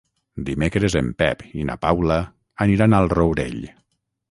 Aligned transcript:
Dimecres 0.45 0.95
en 1.01 1.11
Pep 1.19 1.43
i 1.59 1.67
na 1.69 1.77
Paula 1.85 2.17
aniran 2.67 2.99
al 3.03 3.13
Rourell. 3.15 3.63